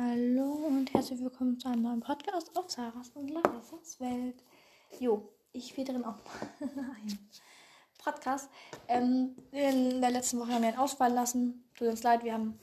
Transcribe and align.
Hallo 0.00 0.52
und 0.68 0.94
herzlich 0.94 1.20
willkommen 1.20 1.58
zu 1.58 1.66
einem 1.66 1.82
neuen 1.82 1.98
Podcast 1.98 2.56
auf 2.56 2.70
Sarahs 2.70 3.10
und 3.16 3.30
Larissas 3.30 3.98
Welt. 3.98 4.44
Jo, 5.00 5.28
ich 5.50 5.76
will 5.76 5.84
drin 5.84 6.04
auch 6.04 6.20
einen 6.60 7.28
Podcast. 7.98 8.48
Ähm, 8.86 9.34
in 9.50 10.00
der 10.00 10.12
letzten 10.12 10.38
Woche 10.38 10.52
haben 10.52 10.62
wir 10.62 10.68
einen 10.68 10.78
Ausfall 10.78 11.12
lassen. 11.12 11.64
Tut 11.74 11.88
uns 11.88 12.04
leid, 12.04 12.22
wir 12.22 12.34
haben 12.34 12.60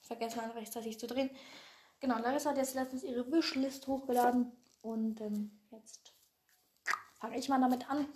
vergessen, 0.00 0.40
einen 0.40 0.52
rechtzeitig 0.52 0.98
zu 0.98 1.06
drehen. 1.06 1.28
Genau, 2.00 2.18
Larissa 2.18 2.48
hat 2.48 2.56
jetzt 2.56 2.74
letztens 2.74 3.04
ihre 3.04 3.30
Wishlist 3.30 3.86
hochgeladen 3.86 4.50
und 4.80 5.20
ähm, 5.20 5.50
jetzt 5.70 6.14
fange 7.20 7.36
ich 7.36 7.46
mal 7.50 7.60
damit 7.60 7.90
an. 7.90 8.06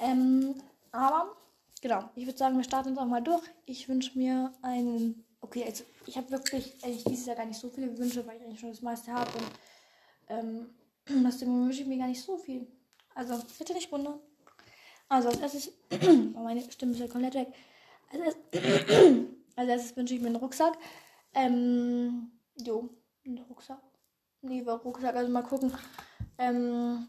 Ähm, 0.00 0.60
aber, 0.90 1.36
genau, 1.80 2.10
ich 2.16 2.26
würde 2.26 2.36
sagen, 2.36 2.56
wir 2.56 2.64
starten 2.64 2.88
jetzt 2.88 2.98
auch 2.98 3.06
mal 3.06 3.22
durch. 3.22 3.44
Ich 3.64 3.88
wünsche 3.88 4.18
mir 4.18 4.50
einen 4.62 5.25
Okay, 5.46 5.64
also 5.64 5.84
ich 6.06 6.16
habe 6.16 6.28
wirklich 6.30 6.74
eigentlich 6.82 7.04
dieses 7.04 7.26
Jahr 7.26 7.36
gar 7.36 7.46
nicht 7.46 7.60
so 7.60 7.70
viele 7.70 7.96
Wünsche, 7.96 8.26
weil 8.26 8.36
ich 8.36 8.42
eigentlich 8.42 8.58
schon 8.58 8.70
das 8.70 8.82
meiste 8.82 9.12
habe. 9.12 9.30
Und 9.38 9.50
ähm, 10.28 10.70
deswegen 11.24 11.64
wünsche 11.64 11.82
ich 11.82 11.86
mir 11.86 11.98
gar 11.98 12.08
nicht 12.08 12.20
so 12.20 12.36
viel. 12.36 12.66
Also 13.14 13.40
bitte 13.56 13.72
nicht 13.72 13.90
wundern. 13.92 14.18
Also 15.08 15.28
als 15.28 15.38
erstes, 15.38 15.72
oh, 16.34 16.40
meine 16.40 16.68
Stimme 16.68 16.92
ist 16.92 16.98
ja 16.98 17.06
komplett 17.06 17.34
weg. 17.34 17.48
Als 18.10 18.22
erstes, 18.22 18.42
als 19.56 19.68
erstes 19.68 19.96
wünsche 19.96 20.14
ich 20.14 20.20
mir 20.20 20.26
einen 20.26 20.36
Rucksack. 20.36 20.76
Ähm, 21.32 22.32
jo, 22.56 22.90
einen 23.24 23.38
Rucksack. 23.38 23.82
Nee, 24.42 24.66
war 24.66 24.80
Rucksack, 24.80 25.14
also 25.14 25.30
mal 25.30 25.42
gucken. 25.42 25.72
Ähm, 26.38 27.06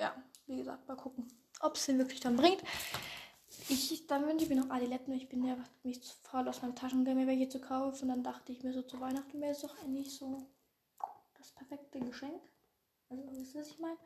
ja, 0.00 0.14
wie 0.46 0.56
gesagt, 0.56 0.88
mal 0.88 0.96
gucken, 0.96 1.28
ob 1.60 1.76
es 1.76 1.84
den 1.84 1.98
wirklich 1.98 2.20
dann 2.20 2.36
bringt. 2.36 2.62
Ich, 3.68 4.06
dann 4.06 4.26
wünsche 4.26 4.44
ich 4.44 4.50
mir 4.50 4.60
noch 4.60 4.70
Adiletten. 4.70 5.12
Ich 5.14 5.28
bin 5.28 5.44
ja 5.44 5.56
mich 5.82 6.02
zu 6.02 6.14
faul, 6.22 6.48
aus 6.48 6.62
meinem 6.62 6.76
Taschengeld 6.76 7.16
mir 7.16 7.26
welche 7.26 7.48
zu 7.48 7.60
kaufen. 7.60 8.02
Und 8.04 8.08
dann 8.08 8.22
dachte 8.22 8.52
ich 8.52 8.62
mir 8.62 8.72
so, 8.72 8.82
zu 8.82 9.00
Weihnachten 9.00 9.40
wäre 9.40 9.52
es 9.52 9.60
doch 9.60 9.76
eigentlich 9.82 10.14
so 10.14 10.46
das 11.36 11.50
perfekte 11.50 11.98
Geschenk. 11.98 12.40
Also, 13.08 13.24
wisst 13.32 13.54
ihr, 13.54 13.60
was 13.60 13.68
ich 13.68 13.78
meine? 13.78 13.96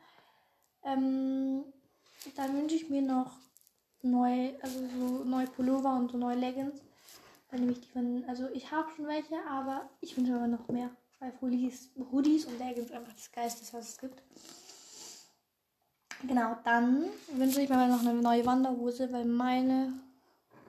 Ähm, 0.83 1.63
dann 2.35 2.57
wünsche 2.57 2.75
ich 2.75 2.89
mir 2.89 3.01
noch 3.01 3.37
neue, 4.01 4.55
also 4.61 4.79
so 4.79 5.23
neue 5.23 5.47
Pullover 5.47 5.95
und 5.95 6.11
so 6.11 6.17
neue 6.17 6.37
Leggings. 6.37 6.81
Dann 7.49 7.59
nehme 7.61 7.73
ich 7.73 7.81
die 7.81 7.87
von, 7.87 8.23
also 8.27 8.49
ich 8.53 8.71
habe 8.71 8.89
schon 8.95 9.07
welche, 9.07 9.43
aber 9.47 9.89
ich 9.99 10.15
wünsche 10.17 10.31
mir 10.31 10.47
noch 10.47 10.67
mehr. 10.69 10.89
Weil 11.19 11.33
Hoodies, 11.39 11.91
Hoodies 12.11 12.45
und 12.45 12.57
Leggings 12.57 12.91
einfach 12.91 13.13
das 13.13 13.31
Geiste, 13.31 13.61
was 13.73 13.89
es 13.89 13.97
gibt. 13.97 14.23
Genau, 16.27 16.55
dann 16.63 17.05
wünsche 17.33 17.61
ich 17.61 17.69
mir 17.69 17.87
noch 17.87 18.01
eine 18.01 18.13
neue 18.13 18.45
Wanderhose, 18.45 19.11
weil 19.11 19.25
meine 19.25 19.93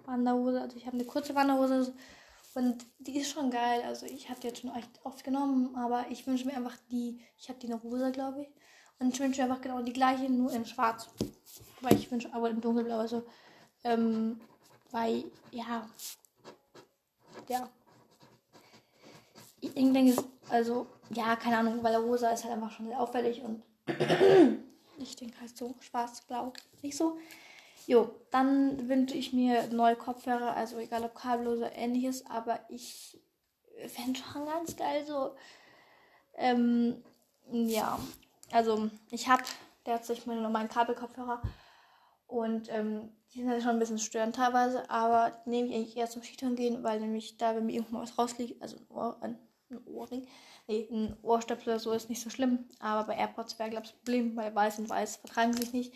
Wanderhose, 0.07 0.61
also 0.63 0.77
ich 0.77 0.87
habe 0.87 0.97
eine 0.97 1.05
kurze 1.05 1.35
Wanderhose 1.35 1.93
und 2.55 2.87
die 2.99 3.19
ist 3.19 3.31
schon 3.31 3.51
geil. 3.51 3.83
Also 3.87 4.07
ich 4.07 4.31
habe 4.31 4.41
die 4.41 4.47
jetzt 4.49 4.61
schon 4.61 4.75
echt 4.75 4.89
oft 5.05 5.25
genommen, 5.25 5.77
aber 5.77 6.07
ich 6.11 6.27
wünsche 6.27 6.47
mir 6.47 6.57
einfach 6.57 6.77
die, 6.91 7.21
ich 7.39 7.49
habe 7.49 7.59
die 7.59 7.67
in 7.67 7.75
rosa, 7.75 8.11
glaube 8.11 8.43
ich. 8.43 8.49
Und 8.99 9.13
ich 9.13 9.21
wünsche 9.21 9.43
mir 9.43 9.51
einfach 9.51 9.63
genau 9.63 9.83
die 9.83 9.93
gleiche, 9.93 10.31
nur 10.31 10.53
in 10.53 10.65
schwarz. 10.65 11.09
Weil 11.81 11.97
ich 11.97 12.11
wünsche, 12.11 12.33
aber 12.33 12.51
in 12.51 12.61
dunkelblau, 12.61 12.99
also, 12.99 13.25
ähm, 13.85 14.41
weil, 14.91 15.25
ja, 15.51 15.87
ja. 17.49 17.69
Ich 19.61 19.73
denke, 19.75 20.23
also, 20.49 20.87
ja, 21.11 21.37
keine 21.37 21.59
Ahnung, 21.59 21.83
weil 21.83 21.93
der 21.93 22.01
rosa 22.01 22.31
ist 22.31 22.45
halt 22.45 22.55
einfach 22.55 22.71
schon 22.71 22.87
sehr 22.87 23.01
auffällig 23.01 23.43
und 23.43 23.63
Ich 25.03 25.17
denke 25.17 25.41
halt 25.41 25.57
so 25.57 25.75
schwarz-blau. 25.81 26.53
Nicht 26.83 26.97
so. 26.97 27.19
Jo, 27.87 28.15
dann 28.31 28.89
wünsche 28.89 29.17
ich 29.17 29.33
mir 29.33 29.67
neue 29.69 29.97
Kopfhörer, 29.97 30.55
also 30.55 30.79
egal 30.79 31.05
ob 31.05 31.15
kabellos 31.15 31.59
oder 31.59 31.75
ähnliches, 31.75 32.25
aber 32.27 32.61
ich 32.69 33.21
fände 33.89 34.21
schon 34.21 34.47
ganz 34.47 34.77
geil 34.77 35.05
so. 35.05 35.35
Ähm, 36.35 37.03
ja, 37.51 37.99
also 38.53 38.91
ich 39.11 39.29
habe 39.29 39.43
derzeit 39.85 40.27
meine 40.27 40.41
normalen 40.43 40.69
Kabelkopfhörer 40.69 41.43
und 42.27 42.73
ähm, 42.73 43.11
die 43.33 43.41
sind 43.41 43.51
halt 43.51 43.63
schon 43.63 43.73
ein 43.73 43.79
bisschen 43.79 43.99
störend 43.99 44.37
teilweise, 44.37 44.89
aber 44.91 45.43
nehme 45.45 45.69
ich 45.69 45.75
eigentlich 45.75 45.97
eher 45.97 46.09
zum 46.09 46.23
Skitouren 46.23 46.57
gehen, 46.57 46.83
weil 46.83 47.01
nämlich 47.01 47.37
da, 47.37 47.57
wenn 47.57 47.67
mir 47.67 47.73
irgendwo 47.73 47.99
was 47.99 48.17
rausliegt, 48.19 48.63
also 48.63 48.77
ein, 48.77 48.87
Ohr, 48.91 49.19
ein, 49.73 49.85
Ohrring, 49.87 50.27
Nee, 50.69 50.89
ein 50.91 51.17
Ohrstöpsel 51.23 51.71
oder 51.71 51.81
so 51.81 51.93
ist 51.93 52.09
nicht 52.09 52.23
so 52.23 52.31
schlimm. 52.31 52.69
Aber 52.79 53.07
bei 53.07 53.17
AirPods 53.17 53.59
wäre, 53.59 53.71
glaube 53.71 53.87
ich, 53.87 53.93
das 53.93 53.99
Problem, 53.99 54.37
weil 54.37 54.55
weiß 54.55 54.79
und 54.79 54.89
weiß 54.89 55.17
vertragen 55.17 55.53
sich 55.53 55.73
nicht. 55.73 55.93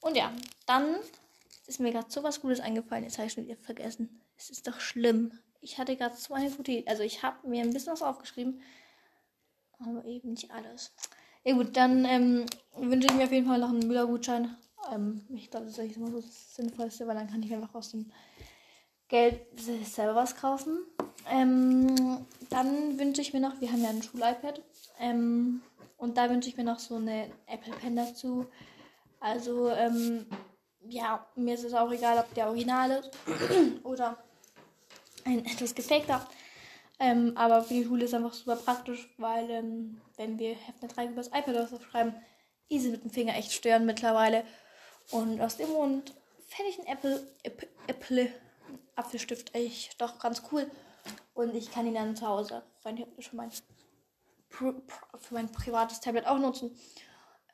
Und 0.00 0.16
ja, 0.16 0.32
dann 0.66 0.96
ist 1.66 1.80
mir 1.80 1.92
gerade 1.92 2.10
so 2.10 2.22
was 2.22 2.40
Gutes 2.40 2.60
eingefallen. 2.60 3.04
Jetzt 3.04 3.18
habe 3.18 3.26
ich 3.26 3.32
schon 3.32 3.46
wieder 3.46 3.56
vergessen. 3.56 4.22
Es 4.36 4.50
ist 4.50 4.66
doch 4.66 4.80
schlimm. 4.80 5.32
Ich 5.60 5.78
hatte 5.78 5.96
gerade 5.96 6.16
so 6.16 6.34
eine 6.34 6.50
gute 6.50 6.72
Idee. 6.72 6.88
Also 6.88 7.02
ich 7.02 7.22
habe 7.22 7.48
mir 7.48 7.62
ein 7.62 7.72
bisschen 7.72 7.92
was 7.92 8.02
aufgeschrieben. 8.02 8.60
Aber 9.78 10.04
eben 10.04 10.30
nicht 10.30 10.50
alles. 10.50 10.94
Ja 11.44 11.54
gut, 11.54 11.76
dann 11.76 12.04
ähm, 12.04 12.46
wünsche 12.76 13.08
ich 13.08 13.14
mir 13.14 13.24
auf 13.24 13.32
jeden 13.32 13.46
Fall 13.46 13.58
noch 13.58 13.70
einen 13.70 13.86
Müller-Gutschein. 13.86 14.56
Ähm, 14.92 15.24
ich 15.34 15.50
glaube, 15.50 15.66
das 15.66 15.78
ist 15.78 15.96
immer 15.96 16.10
so 16.10 16.20
das 16.20 16.54
Sinnvollste, 16.54 17.06
weil 17.06 17.16
dann 17.16 17.28
kann 17.28 17.42
ich 17.42 17.52
einfach 17.52 17.74
aus 17.74 17.90
dem 17.90 18.12
Geld 19.08 19.40
selber 19.58 20.14
was 20.14 20.36
kaufen. 20.36 20.84
Ähm, 21.30 22.26
dann 22.50 22.98
wünsche 22.98 23.20
ich 23.20 23.32
mir 23.32 23.40
noch, 23.40 23.60
wir 23.60 23.72
haben 23.72 23.82
ja 23.82 23.90
ein 23.90 24.02
Schul-iPad. 24.02 24.62
Ähm, 25.00 25.62
und 25.96 26.16
da 26.16 26.30
wünsche 26.30 26.48
ich 26.48 26.56
mir 26.56 26.64
noch 26.64 26.78
so 26.78 26.96
eine 26.96 27.30
Apple 27.46 27.72
Pen 27.74 27.96
dazu. 27.96 28.46
Also, 29.20 29.70
ähm, 29.70 30.26
ja, 30.88 31.26
mir 31.34 31.54
ist 31.54 31.64
es 31.64 31.74
auch 31.74 31.90
egal, 31.90 32.18
ob 32.18 32.32
der 32.34 32.48
Original 32.48 32.90
ist 32.90 33.10
oder 33.84 34.18
ein 35.24 35.44
etwas 35.44 35.74
gefakter. 35.74 36.26
Ähm, 36.98 37.32
aber 37.36 37.62
für 37.62 37.74
die 37.74 37.84
Schule 37.84 38.04
ist 38.04 38.10
es 38.10 38.14
einfach 38.14 38.32
super 38.32 38.56
praktisch, 38.56 39.08
weil 39.18 39.50
ähm, 39.50 40.00
wenn 40.16 40.38
wir 40.38 40.54
Hefte 40.54 40.88
3 40.88 41.06
über 41.06 41.16
das 41.16 41.28
iPad 41.28 41.68
schreiben, 41.90 42.14
easy 42.68 42.90
mit 42.90 43.04
dem 43.04 43.10
Finger 43.10 43.36
echt 43.36 43.52
stören 43.52 43.84
mittlerweile. 43.84 44.44
Und 45.10 45.40
aus 45.40 45.56
dem 45.56 45.68
Grund 45.68 46.14
fände 46.48 46.70
ich 46.70 46.78
ein 46.78 46.86
Apple, 46.86 47.26
Apple, 47.42 47.68
Apple 47.86 48.30
Apfelstift 48.96 49.54
echt 49.54 50.00
doch 50.00 50.18
ganz 50.18 50.42
cool. 50.50 50.70
Und 51.36 51.54
ich 51.54 51.70
kann 51.70 51.86
ihn 51.86 51.94
dann 51.94 52.16
zu 52.16 52.26
Hause 52.26 52.62
rein 52.82 53.04
schon 53.18 53.36
mein, 53.36 53.50
für 54.48 54.74
mein 55.30 55.52
privates 55.52 56.00
Tablet 56.00 56.26
auch 56.26 56.38
nutzen. 56.38 56.74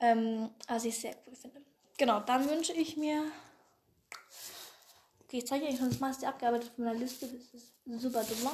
Ähm, 0.00 0.50
was 0.68 0.84
ich 0.84 0.98
sehr 0.98 1.16
cool 1.26 1.34
finde. 1.34 1.60
Genau, 1.98 2.20
dann 2.20 2.48
wünsche 2.48 2.72
ich 2.72 2.96
mir. 2.96 3.24
Okay, 5.24 5.38
ich 5.38 5.46
zeige 5.46 5.66
euch 5.66 5.76
schon 5.76 5.88
das 5.88 5.98
meiste 5.98 6.28
abgearbeitet 6.28 6.70
von 6.74 6.84
meiner 6.84 6.98
Liste. 6.98 7.26
Das 7.26 7.60
ist 7.60 8.02
super 8.02 8.22
dumm. 8.22 8.50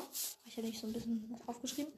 Ich 0.46 0.56
habe 0.56 0.66
nicht 0.66 0.80
so 0.80 0.86
ein 0.86 0.94
bisschen 0.94 1.38
aufgeschrieben. 1.46 1.92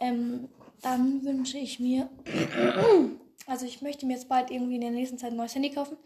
Ähm, 0.00 0.48
dann 0.80 1.22
wünsche 1.24 1.58
ich 1.58 1.78
mir. 1.78 2.08
also, 3.46 3.66
ich 3.66 3.82
möchte 3.82 4.06
mir 4.06 4.14
jetzt 4.14 4.30
bald 4.30 4.50
irgendwie 4.50 4.76
in 4.76 4.80
der 4.80 4.90
nächsten 4.90 5.18
Zeit 5.18 5.32
ein 5.32 5.36
neues 5.36 5.54
Handy 5.54 5.70
kaufen. 5.70 5.98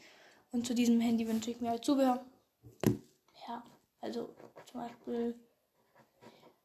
Und 0.50 0.66
zu 0.66 0.74
diesem 0.74 1.00
Handy 1.00 1.28
wünsche 1.28 1.52
ich 1.52 1.60
mir 1.60 1.70
halt 1.70 1.84
Zubehör. 1.84 2.24
Ja, 3.46 3.62
also 4.00 4.34
zum 4.66 4.80
Beispiel 4.80 5.34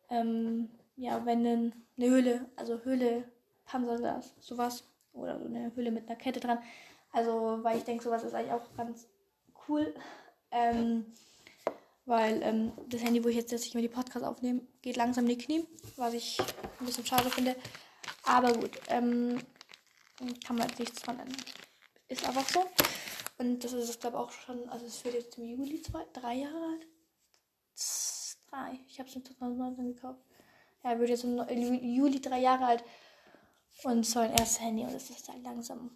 ähm, 0.09 0.69
ja, 0.95 1.25
wenn 1.25 1.45
eine 1.45 1.71
Höhle, 1.97 2.49
also 2.55 2.79
Höhle, 2.83 3.23
Panzerglas, 3.65 4.33
sowas, 4.39 4.83
oder 5.13 5.39
so 5.39 5.45
eine 5.45 5.73
Höhle 5.75 5.91
mit 5.91 6.07
einer 6.07 6.17
Kette 6.17 6.39
dran. 6.39 6.59
Also, 7.11 7.59
weil 7.61 7.77
ich 7.77 7.83
denke, 7.83 8.03
sowas 8.03 8.23
ist 8.23 8.33
eigentlich 8.33 8.51
auch 8.51 8.75
ganz 8.75 9.07
cool. 9.67 9.93
Ähm, 10.51 11.05
weil 12.05 12.41
ähm, 12.43 12.71
das 12.89 13.03
Handy, 13.03 13.23
wo 13.23 13.29
ich 13.29 13.35
jetzt 13.35 13.51
letztlich 13.51 13.73
mal 13.73 13.81
die 13.81 13.87
Podcast 13.87 14.25
aufnehme, 14.25 14.61
geht 14.81 14.95
langsam 14.95 15.25
in 15.25 15.37
die 15.37 15.43
Knie, 15.43 15.67
was 15.95 16.13
ich 16.13 16.39
ein 16.79 16.85
bisschen 16.85 17.05
schade 17.05 17.29
finde. 17.29 17.55
Aber 18.23 18.53
gut, 18.53 18.71
ähm, 18.89 19.39
kann 20.45 20.55
man 20.55 20.67
jetzt 20.67 20.79
nichts 20.79 21.01
dran 21.01 21.19
ändern. 21.19 21.41
Ist 22.07 22.27
einfach 22.27 22.47
so. 22.47 22.65
Und 23.37 23.63
das 23.63 23.73
ist, 23.73 23.99
glaube 23.99 24.17
ich, 24.17 24.23
auch 24.23 24.31
schon, 24.31 24.69
also 24.69 24.85
es 24.85 25.03
wird 25.03 25.15
jetzt 25.15 25.37
im 25.37 25.45
Juli 25.45 25.81
zwei, 25.81 26.05
drei 26.13 26.35
Jahre 26.35 26.55
alt 26.55 26.87
drei. 28.55 28.79
Ich 28.87 28.99
habe 28.99 29.09
es 29.09 29.15
in 29.15 29.25
2019 29.25 29.93
gekauft. 29.93 30.19
Er 30.83 30.99
wird 30.99 31.09
jetzt 31.09 31.23
im 31.23 31.83
Juli 31.83 32.21
drei 32.21 32.39
Jahre 32.39 32.65
alt. 32.65 32.83
Und 33.83 34.05
so 34.05 34.19
ein 34.19 34.31
erstes 34.31 34.61
Handy 34.61 34.83
und 34.83 34.93
es 34.93 35.09
ist 35.09 35.27
halt 35.27 35.43
langsam. 35.43 35.91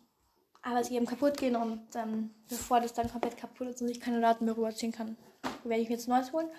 Aber 0.62 0.84
sie 0.84 0.96
eben 0.96 1.06
kaputt 1.06 1.38
gehen 1.38 1.56
und 1.56 1.96
ähm, 1.96 2.32
bevor 2.50 2.82
das 2.82 2.94
dann 2.94 3.10
komplett 3.10 3.38
kaputt 3.38 3.68
ist 3.68 3.82
und 3.82 3.90
ich 3.90 4.02
keine 4.02 4.20
Daten 4.20 4.44
mehr 4.44 4.58
rüberziehen 4.58 4.92
kann, 4.92 5.16
werde 5.64 5.82
ich 5.82 5.88
mir 5.88 5.96
jetzt 5.96 6.10
ein 6.10 6.12
neues 6.12 6.34
holen. 6.34 6.50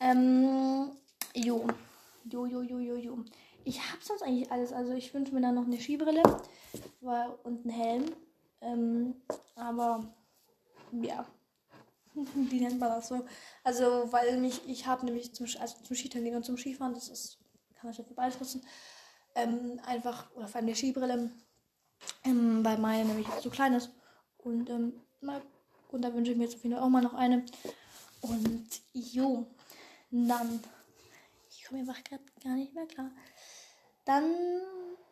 Ähm, 0.00 0.92
jo. 1.34 1.66
Jo, 2.24 2.46
jo, 2.46 2.62
jo, 2.62 2.78
jo, 2.78 2.96
jo. 2.96 3.24
Ich 3.64 3.78
habe 3.80 4.02
sonst 4.02 4.22
eigentlich 4.22 4.50
alles. 4.50 4.72
Also 4.72 4.94
ich 4.94 5.12
wünsche 5.12 5.34
mir 5.34 5.42
dann 5.42 5.56
noch 5.56 5.66
eine 5.66 5.78
Skibrille 5.78 6.22
und 7.42 7.66
einen 7.66 7.70
Helm. 7.70 8.04
Ähm, 8.62 9.14
aber 9.54 10.04
ja, 10.92 11.26
wie 12.34 12.60
nennt 12.60 12.78
man 12.78 12.90
das 12.90 13.08
so? 13.08 13.24
Also, 13.64 14.12
weil 14.12 14.38
mich, 14.38 14.60
ich 14.68 14.86
habe 14.86 15.04
nämlich 15.06 15.34
zum, 15.34 15.46
also 15.60 15.76
zum 15.82 15.96
Skitouren 15.96 16.34
und 16.34 16.44
zum 16.44 16.56
Skifahren, 16.56 16.94
das 16.94 17.08
ist, 17.08 17.38
kann 17.74 17.88
man 17.88 17.94
schon 17.94 18.06
für 18.06 18.14
beides 18.14 18.38
nutzen, 18.40 18.62
ähm, 19.34 19.80
einfach, 19.84 20.34
oder 20.34 20.48
vor 20.48 20.56
allem 20.56 20.66
die 20.66 20.74
Skibrille, 20.74 21.30
ähm, 22.24 22.64
weil 22.64 22.78
meine 22.78 23.04
nämlich 23.04 23.26
so 23.40 23.50
klein 23.50 23.74
ist. 23.74 23.90
Und, 24.38 24.70
ähm, 24.70 25.00
mal, 25.20 25.42
und 25.90 26.02
da 26.02 26.12
wünsche 26.12 26.32
ich 26.32 26.38
mir 26.38 26.44
jetzt 26.44 26.56
auf 26.56 26.62
jeden 26.62 26.74
Fall 26.74 26.84
auch 26.84 26.88
mal 26.88 27.02
noch 27.02 27.14
eine. 27.14 27.44
Und 28.20 28.68
jo, 28.92 29.46
dann, 30.10 30.60
ich 31.50 31.64
komme 31.64 31.80
einfach 31.80 32.02
gerade 32.04 32.24
gar 32.42 32.54
nicht 32.54 32.74
mehr 32.74 32.86
klar. 32.86 33.10
Dann, 34.04 34.24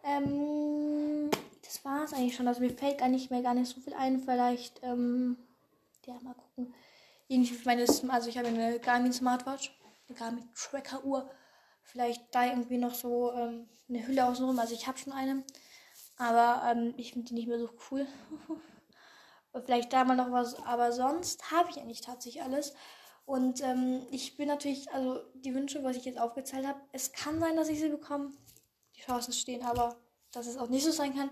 ähm, 0.05 1.31
das 1.63 1.85
war 1.85 2.05
es 2.05 2.13
eigentlich 2.13 2.35
schon. 2.35 2.49
Also 2.49 2.61
mir 2.61 2.71
fällt 2.71 2.99
gar 2.99 3.09
nicht 3.09 3.31
mehr 3.31 3.43
gar 3.43 3.55
nicht 3.55 3.69
so 3.69 3.81
viel 3.81 3.95
ein. 3.95 4.21
Vielleicht, 4.21 4.81
ähm, 4.83 5.37
ja, 6.07 6.15
mal 6.23 6.35
gucken. 6.35 6.75
Irgendwie 7.29 7.59
meine, 7.65 7.85
also 8.09 8.29
ich 8.29 8.39
habe 8.39 8.49
eine 8.49 8.79
Garmin 8.79 9.13
Smartwatch, 9.13 9.77
eine 10.09 10.19
Garmin 10.19 10.49
Tracker 10.55 11.05
Uhr. 11.05 11.29
Vielleicht 11.83 12.35
da 12.35 12.47
irgendwie 12.47 12.79
noch 12.79 12.95
so 12.95 13.33
ähm, 13.33 13.69
eine 13.89 14.07
Hülle 14.07 14.27
außenrum. 14.27 14.59
Also 14.59 14.75
ich 14.75 14.87
habe 14.87 14.99
schon 14.99 15.13
eine. 15.13 15.45
Aber 16.17 16.63
ähm, 16.71 16.95
ich 16.97 17.13
finde 17.13 17.29
die 17.29 17.35
nicht 17.35 17.49
mehr 17.49 17.59
so 17.59 17.71
cool. 17.91 18.07
Vielleicht 19.65 19.93
da 19.93 20.05
mal 20.05 20.17
noch 20.17 20.31
was. 20.31 20.55
Aber 20.65 20.93
sonst 20.93 21.51
habe 21.51 21.71
ich 21.71 21.79
eigentlich 21.79 22.01
tatsächlich 22.01 22.43
alles. 22.43 22.75
Und 23.25 23.61
ähm, 23.63 24.07
ich 24.11 24.37
bin 24.37 24.49
natürlich, 24.49 24.91
also 24.93 25.21
die 25.35 25.55
Wünsche, 25.55 25.83
was 25.83 25.97
ich 25.97 26.05
jetzt 26.05 26.19
aufgezählt 26.19 26.67
habe, 26.67 26.81
es 26.93 27.13
kann 27.13 27.41
sein, 27.41 27.57
dass 27.57 27.69
ich 27.69 27.81
sie 27.81 27.89
bekomme. 27.89 28.33
Die 28.97 29.01
Chancen 29.01 29.33
stehen 29.33 29.65
aber, 29.65 29.97
dass 30.31 30.47
es 30.47 30.57
auch 30.57 30.69
nicht 30.69 30.85
so 30.85 30.93
sein 30.93 31.15
kann. 31.15 31.31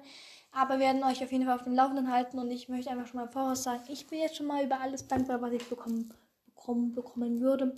Aber 0.54 0.74
wir 0.74 0.86
werden 0.86 1.02
euch 1.02 1.22
auf 1.22 1.32
jeden 1.32 1.44
Fall 1.44 1.56
auf 1.56 1.64
dem 1.64 1.74
Laufenden 1.74 2.10
halten 2.10 2.38
und 2.38 2.50
ich 2.50 2.68
möchte 2.68 2.90
einfach 2.90 3.08
schon 3.08 3.20
mal 3.20 3.28
Voraus 3.28 3.64
sagen, 3.64 3.82
ich 3.88 4.06
bin 4.06 4.20
jetzt 4.20 4.36
schon 4.36 4.46
mal 4.46 4.64
über 4.64 4.80
alles 4.80 5.08
dankbar, 5.08 5.42
was 5.42 5.52
ich 5.52 5.68
bekommen, 5.68 6.14
bekommen, 6.46 6.94
bekommen 6.94 7.40
würde. 7.40 7.74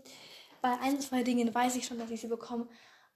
Bei 0.60 0.78
ein, 0.80 1.00
zwei 1.00 1.22
Dingen 1.22 1.54
weiß 1.54 1.76
ich 1.76 1.86
schon, 1.86 1.98
dass 1.98 2.10
ich 2.10 2.20
sie 2.20 2.26
bekomme. 2.26 2.68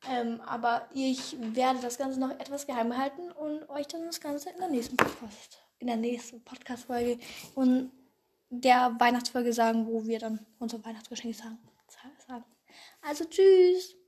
Ähm, 0.08 0.40
aber 0.46 0.88
ich 0.94 1.36
werde 1.38 1.78
das 1.80 1.98
Ganze 1.98 2.18
noch 2.18 2.30
etwas 2.30 2.66
geheim 2.66 2.96
halten 2.96 3.30
und 3.32 3.68
euch 3.68 3.86
dann 3.86 4.06
das 4.06 4.20
Ganze 4.20 4.48
in 4.48 4.58
der 4.58 4.68
nächsten 4.68 4.96
Podcast, 4.96 5.58
in 5.78 5.88
der 5.88 5.96
nächsten 5.96 6.42
Podcast-Folge 6.42 7.18
und 7.54 7.92
der 8.48 8.96
Weihnachtsfolge 8.98 9.52
sagen, 9.52 9.86
wo 9.86 10.06
wir 10.06 10.18
dann 10.18 10.46
unsere 10.58 10.82
Weihnachtsgeschenke 10.84 11.36
sagen. 11.36 11.58
sagen. 12.26 12.44
Also 13.02 13.24
tschüss! 13.24 13.99